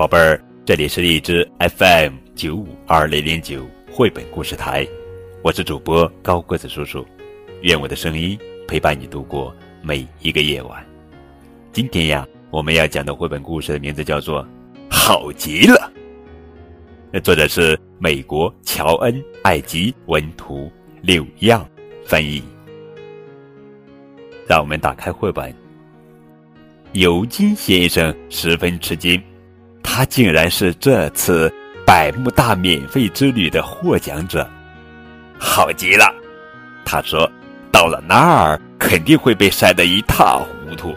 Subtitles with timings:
[0.00, 4.88] 宝贝儿，这里是荔枝 FM 九五二零零九绘本故事台，
[5.42, 7.04] 我是主播高个子叔叔，
[7.60, 10.82] 愿我的声音陪伴你度过每一个夜晚。
[11.70, 14.42] 今天呀，我们要讲的绘本故事的名字叫做
[14.90, 15.92] 《好极了》，
[17.12, 19.12] 那作者是美国乔恩·
[19.42, 20.72] 艾吉文图，
[21.02, 21.68] 柳样
[22.06, 22.42] 翻译。
[24.48, 25.54] 让我们打开绘本。
[26.92, 29.22] 尤金先生十分吃惊。
[29.92, 31.52] 他竟然是这次
[31.84, 34.48] 百慕大免费之旅的获奖者，
[35.36, 36.14] 好极了！
[36.84, 37.28] 他说
[37.72, 40.94] ：“到了那儿肯定会被晒得一塌糊涂。”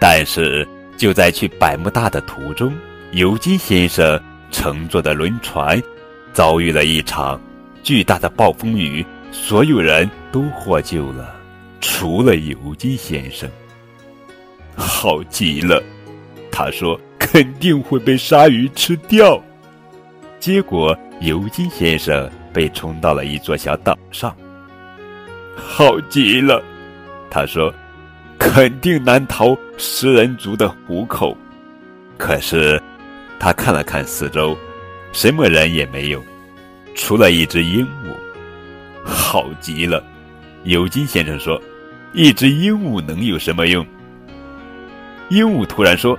[0.00, 0.66] 但是
[0.96, 2.72] 就在去百慕大的途中，
[3.12, 4.18] 尤金先生
[4.50, 5.80] 乘坐的轮船
[6.32, 7.38] 遭遇了一场
[7.82, 11.36] 巨大的暴风雨，所有人都获救了，
[11.82, 13.46] 除了尤金先生。
[14.74, 15.82] 好极了，
[16.50, 16.98] 他说。
[17.26, 19.42] 肯定会被鲨鱼吃掉。
[20.38, 24.34] 结果，尤金先生被冲到了一座小岛上。
[25.56, 26.62] 好极了，
[27.28, 27.74] 他说
[28.38, 31.36] ：“肯定难逃食人族的虎口。”
[32.16, 32.80] 可是，
[33.40, 34.56] 他看了看四周，
[35.12, 36.22] 什么人也没有，
[36.94, 38.14] 除了一只鹦鹉。
[39.04, 40.02] 好极了，
[40.62, 41.60] 尤金先生说
[42.14, 43.84] ：“一只鹦鹉能有什么用？”
[45.28, 46.16] 鹦鹉突然说。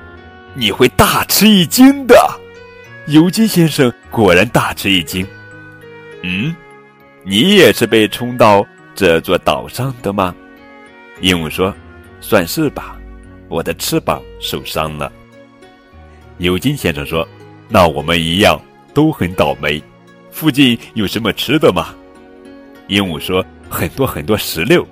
[0.53, 2.15] 你会大吃一惊的，
[3.07, 5.25] 尤金先生果然大吃一惊。
[6.23, 6.55] 嗯，
[7.23, 10.33] 你也是被冲到这座岛上的吗？
[11.21, 11.73] 鹦鹉说
[12.21, 12.97] ：“算是吧，
[13.47, 15.11] 我的翅膀受伤了。”
[16.39, 17.27] 尤金先生说
[17.69, 18.59] ：“那我们一样
[18.93, 19.81] 都很倒霉。
[20.31, 21.93] 附近有什么吃的吗？”
[22.87, 24.87] 鹦鹉说：“很多很多石榴，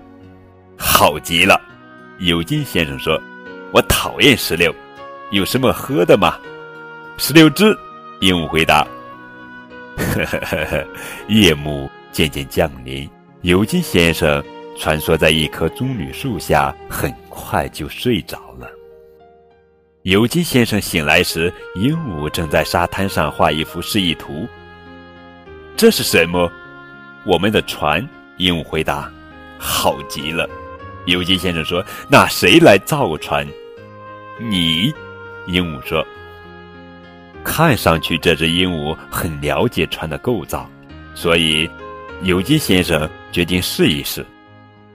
[0.78, 1.60] 好极了。”
[2.20, 3.20] 尤金先生说
[3.74, 4.74] ：“我讨厌石榴。”
[5.32, 6.38] 有什么喝的吗？
[7.18, 7.78] 石榴汁，
[8.20, 8.86] 鹦鹉回答。
[9.98, 10.88] 呵呵呵呵，
[11.28, 13.10] 夜幕渐渐降临，
[13.42, 14.44] 尤金先生
[14.78, 18.70] 穿梭在一棵棕榈树下，很快就睡着了。
[20.04, 24.48] 尤金先生醒来时，鹦鹉正在沙滩上画一幅示意图。
[25.76, 26.52] 这是什么？
[27.26, 28.08] 我们的船。
[28.38, 29.10] 鹦鹉回答。
[29.58, 30.48] 好极了，
[31.06, 33.48] 尤金先生说：“那谁来造船？
[34.38, 34.94] 你。”
[35.48, 36.06] 鹦鹉说
[37.44, 40.68] ：“看上去这只鹦鹉很了解船的构造，
[41.14, 41.70] 所以
[42.24, 44.26] 尤金先生决定试一试。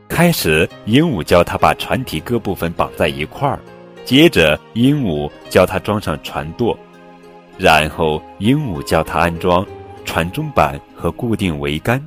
[0.08, 3.60] 开始，鹦鹉教他把船体各部分绑在一块儿，
[4.04, 6.76] 接着鹦鹉教他装上船舵，
[7.56, 9.64] 然后鹦鹉教他安装
[10.04, 12.04] 船中板和固定桅杆。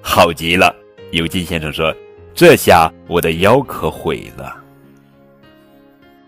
[0.00, 0.72] 好极了，
[1.10, 1.92] 尤金先生说
[2.32, 4.56] ：‘这下我的腰可毁了。’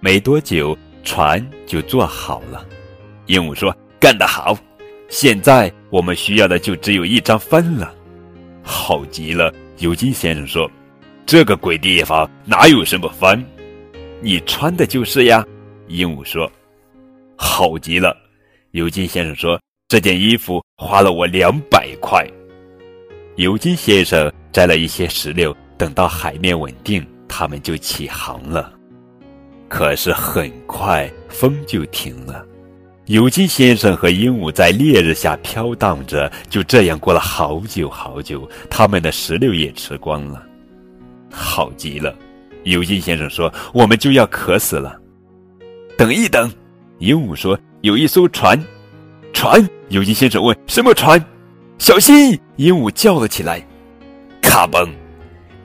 [0.00, 2.66] 没多久。”船就做好了，
[3.26, 4.56] 鹦鹉说：“干得好！
[5.08, 7.94] 现在我们需要的就只有一张帆了。”
[8.62, 10.70] 好极了，尤金先生说
[11.26, 13.42] ：“这个鬼地方哪有什么帆？
[14.20, 15.44] 你穿的就是呀。”
[15.88, 16.50] 鹦鹉说
[17.36, 18.16] ：“好极了，
[18.72, 22.24] 尤金先生说：“这件衣服花了我两百块。”
[23.36, 28.72] 尤金先生摘了一些石榴，等到海面稳定，他们就起航了。
[29.70, 32.44] 可是很快风就停了，
[33.06, 38.46] 尤金先生和鹦鹉在烈日下飘荡着，就这样过了好久好久。
[38.68, 40.42] 他们的石榴也吃光了，
[41.30, 42.12] 好极了。
[42.64, 45.00] 尤金先生说：“我们就要渴死了。”
[45.96, 46.52] 等一等，
[46.98, 48.60] 鹦鹉说：“有一艘船。”
[49.32, 49.64] 船？
[49.88, 51.24] 尤金先生问：“什么船？”
[51.78, 52.38] 小心！
[52.56, 53.64] 鹦鹉叫了起来。
[54.42, 54.88] 咔嘣！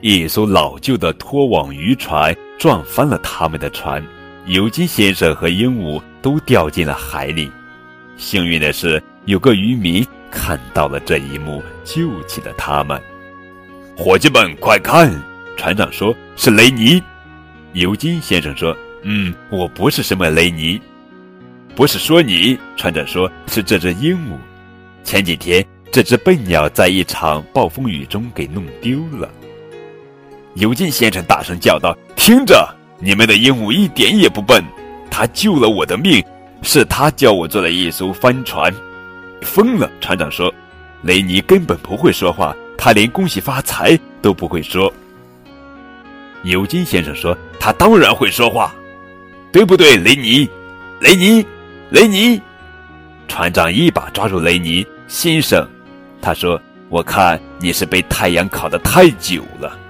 [0.00, 4.04] 一艘老旧的拖网渔船撞翻了他们的船，
[4.46, 7.50] 尤金先生和鹦鹉都掉进了海里。
[8.16, 13.00] 幸运的是，有个渔民看到了这一幕，救起了他们。
[13.96, 15.10] 伙计们，快看！
[15.56, 17.02] 船长说：“是雷尼。”
[17.72, 20.78] 尤金先生说：“嗯，我不是什么雷尼，
[21.74, 24.36] 不是说你。”船长说：“是这只鹦鹉。
[25.02, 29.30] 前几天，这只笨鸟在一场暴风雨中给弄丢了。”
[30.56, 32.66] 尤金先生大声叫道：“听着，
[32.98, 34.64] 你们的鹦鹉一点也不笨，
[35.10, 36.24] 他救了我的命，
[36.62, 38.74] 是他教我做了一艘帆船。”
[39.42, 40.52] 疯了，船长说
[41.04, 44.90] ：“雷尼根本不会说话，他连恭喜发财都不会说。”
[46.42, 48.74] 尤金先生说：“他当然会说话，
[49.52, 50.48] 对不对，雷尼？
[51.00, 51.44] 雷尼，
[51.90, 52.40] 雷尼！”
[53.28, 55.68] 船长一把抓住雷尼先生，
[56.22, 59.80] 他说：“我看你是被太阳烤得太久了。”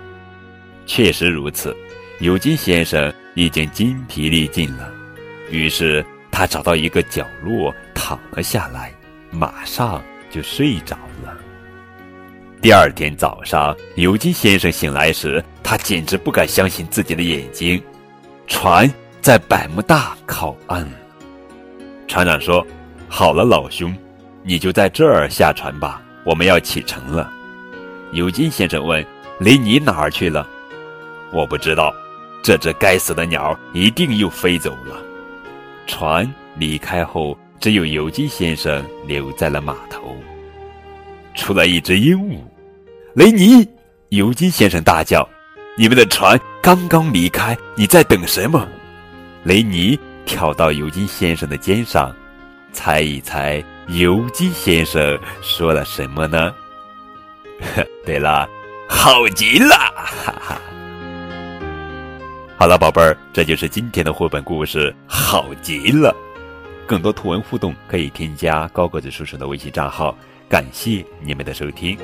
[0.87, 1.77] 确实如此，
[2.21, 4.91] 尤金先生已经筋疲力尽了，
[5.51, 8.95] 于是他找到一个角落躺了下来，
[9.31, 11.37] 马上就睡着了。
[12.63, 17.83] 第二天早上，尤金先生醒来时，他简直不敢相信自己的眼睛，
[18.47, 18.91] 船
[19.21, 20.89] 在百慕大靠岸。
[22.09, 22.67] 船长说
[23.09, 23.95] ：“好了，老兄，
[24.43, 27.31] 你就在这儿下船吧，我们要启程了。”
[28.13, 29.05] 尤金先生问
[29.39, 30.49] ：“雷尼哪儿去了
[31.33, 31.95] ？”“我不知道，
[32.43, 35.03] 这只该死的鸟一定又飞走了。”
[35.87, 40.17] 船离开后，只有尤金先生留在了码头。
[41.35, 42.39] 出来一只鹦鹉，
[43.15, 43.69] 雷尼！
[44.11, 45.29] 尤金先生大叫
[45.77, 48.67] ：“你们的船刚刚离开，你在等什么？”
[49.45, 52.15] 雷尼跳到尤金先生的肩上，
[52.73, 56.55] 猜一猜，尤金先生说了什么呢？
[58.07, 58.49] 对了，
[58.89, 59.75] 好极了！
[59.75, 60.61] 哈哈。
[62.59, 66.17] 好了，宝贝儿，这就是今天的绘本故事，好极了。
[66.87, 70.17] 更多图文互动可以添加高个子叔叔的微信账号。
[70.49, 71.99] 感谢你们的收听。